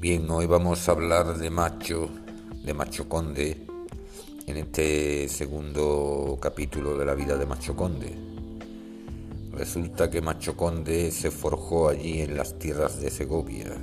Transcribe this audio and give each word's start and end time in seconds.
Bien, 0.00 0.30
hoy 0.30 0.46
vamos 0.46 0.88
a 0.88 0.92
hablar 0.92 1.38
de 1.38 1.50
Macho, 1.50 2.08
de 2.62 2.72
Macho 2.72 3.08
Conde, 3.08 3.66
en 4.46 4.56
este 4.56 5.28
segundo 5.28 6.38
capítulo 6.40 6.96
de 6.96 7.04
la 7.04 7.14
vida 7.14 7.36
de 7.36 7.44
Macho 7.46 7.74
Conde. 7.74 8.16
Resulta 9.50 10.08
que 10.08 10.20
Macho 10.20 10.56
Conde 10.56 11.10
se 11.10 11.32
forjó 11.32 11.88
allí 11.88 12.20
en 12.20 12.36
las 12.36 12.60
tierras 12.60 13.00
de 13.00 13.10
Segovia, 13.10 13.76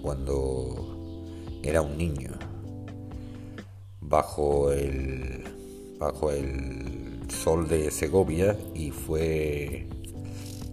cuando 0.00 1.58
era 1.64 1.82
un 1.82 1.98
niño, 1.98 2.38
bajo 4.00 4.70
el, 4.70 5.42
bajo 5.98 6.30
el 6.30 7.28
sol 7.28 7.66
de 7.66 7.90
Segovia 7.90 8.56
y 8.76 8.92
fue 8.92 9.88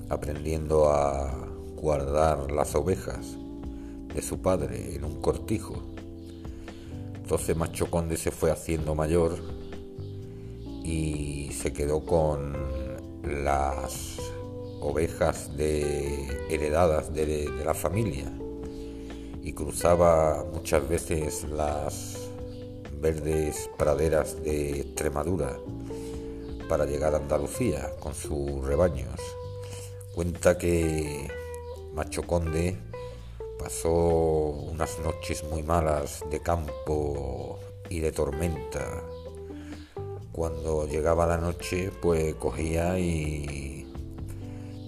aprendiendo 0.10 0.92
a 0.92 1.32
guardar 1.76 2.52
las 2.52 2.76
ovejas 2.76 3.36
de 4.16 4.22
su 4.22 4.42
padre 4.42 4.96
en 4.96 5.04
un 5.04 5.22
cortijo. 5.22 5.84
Entonces 7.16 7.56
Macho 7.56 7.90
Conde 7.92 8.18
se 8.18 8.32
fue 8.32 8.52
haciendo 8.52 8.96
mayor 8.96 9.38
y 10.84 11.52
se 11.52 11.74
quedó 11.74 12.06
con 12.06 12.56
las 13.24 14.18
ovejas 14.80 15.56
de, 15.58 16.46
heredadas 16.50 17.14
de, 17.14 17.50
de 17.50 17.66
la 17.66 17.74
familia 17.74 18.32
y 19.44 19.54
cruzaba 19.54 20.46
muchas 20.54 20.88
veces 20.88 21.44
las 21.50 22.30
verdes 23.02 23.70
praderas 23.78 24.42
de 24.44 24.80
Extremadura 24.82 25.58
para 26.70 26.86
llegar 26.86 27.14
a 27.14 27.18
Andalucía 27.18 27.92
con 28.00 28.14
sus 28.14 28.64
rebaños. 28.66 29.20
Cuenta 30.14 30.58
que 30.58 31.28
Macho 31.94 32.24
Conde 32.24 32.78
Pasó 33.60 33.92
unas 33.92 35.00
noches 35.00 35.44
muy 35.50 35.64
malas 35.64 36.24
de 36.30 36.40
campo 36.40 37.60
y 37.90 38.00
de 38.00 38.12
tormenta. 38.12 39.04
Cuando 40.32 40.88
llegaba 40.88 41.26
la 41.26 41.38
noche, 41.38 41.92
pues 42.02 42.36
cogía 42.36 43.00
y 43.00 43.88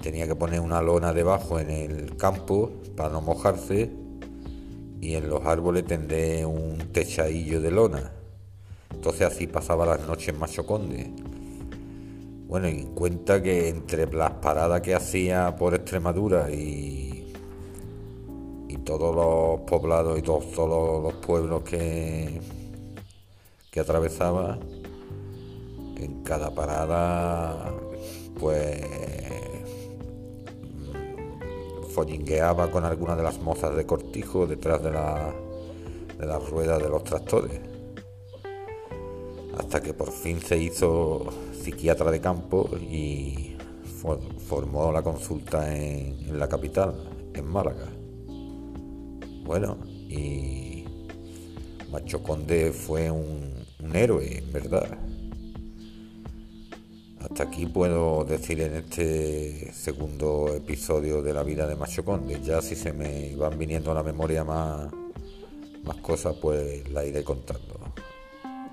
tenía 0.02 0.28
que 0.28 0.36
poner 0.36 0.60
una 0.60 0.82
lona 0.82 1.14
debajo 1.14 1.60
en 1.60 1.70
el 1.70 2.18
campo 2.18 2.72
para 2.96 3.10
no 3.10 3.22
mojarse 3.22 3.90
y 5.02 5.16
en 5.16 5.30
los 5.30 5.46
árboles 5.46 5.86
tendré 5.86 6.46
un 6.46 6.78
techadillo 6.92 7.62
de 7.62 7.72
lona. 7.72 8.12
Entonces 8.94 9.28
así 9.28 9.48
pasaba 9.48 9.86
las 9.86 10.06
noches 10.08 10.30
en 10.30 10.40
Macho 10.40 10.66
Conde. 10.66 11.12
Bueno, 12.48 12.70
y 12.70 12.84
cuenta 12.96 13.42
que 13.42 13.70
entre 13.70 14.12
las 14.12 14.32
paradas 14.32 14.82
que 14.82 14.96
hacía 14.96 15.56
por 15.56 15.76
Extremadura 15.76 16.50
y 16.50 16.97
todos 18.76 19.16
los 19.16 19.62
poblados 19.62 20.20
y 20.20 20.22
todos, 20.22 21.04
los 21.04 21.14
pueblos 21.16 21.64
que, 21.64 22.42
que 23.72 23.80
atravesaba, 23.80 24.60
en 25.98 26.24
cada 26.24 26.54
parada, 26.54 27.74
pues 28.40 28.86
follingueaba 31.98 32.70
con 32.70 32.86
alguna 32.86 33.16
de 33.16 33.24
las 33.24 33.40
mozas 33.40 33.76
de 33.76 33.86
cortijo 33.88 34.46
detrás 34.46 34.84
de, 34.84 34.92
la, 34.92 35.34
de 36.20 36.26
las 36.28 36.48
ruedas 36.48 36.82
de 36.82 36.90
los 36.90 37.04
tractores. 37.04 37.60
Hasta 39.58 39.82
que 39.82 39.96
por 39.96 40.12
fin 40.12 40.40
se 40.40 40.60
hizo 40.60 41.26
psiquiatra 41.60 42.12
de 42.12 42.22
campo 42.22 42.70
y 42.80 43.58
formó 44.48 44.92
la 44.92 45.02
consulta 45.02 45.76
en 45.76 46.38
la 46.38 46.48
capital, 46.48 46.94
en 47.34 47.46
Málaga. 47.46 47.97
Bueno, 49.48 49.78
y 50.10 50.84
Macho 51.90 52.22
Conde 52.22 52.74
fue 52.74 53.10
un, 53.10 53.54
héroe, 53.94 54.40
en 54.40 54.52
verdad. 54.52 54.98
Hasta 57.22 57.44
aquí 57.44 57.66
puedo 57.66 58.26
decir 58.26 58.60
en 58.60 58.76
este 58.76 59.72
segundo 59.72 60.54
episodio 60.54 61.22
de 61.22 61.34
la 61.34 61.44
vida 61.44 61.66
de 61.66 61.78
Macho 61.78 62.04
Conde. 62.04 62.42
Ya 62.42 62.62
si 62.62 62.76
se 62.76 62.92
me 62.92 63.38
van 63.38 63.58
viniendo 63.58 63.90
a 63.92 63.94
la 63.94 64.04
memoria 64.04 64.44
más, 64.44 64.92
más 65.86 65.98
cosas, 65.98 66.36
pues 66.42 66.92
la 66.92 67.06
iré 67.06 67.24
contando. 67.24 67.80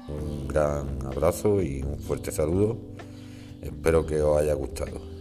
Un 0.09 0.49
gran 0.49 1.07
abrazo 1.07 1.63
y 1.63 1.83
un 1.83 2.01
fuerte 2.01 2.33
saludo. 2.33 2.79
Espero 3.63 4.05
que 4.05 4.21
os 4.21 4.39
haya 4.41 4.55
gustado. 4.55 5.14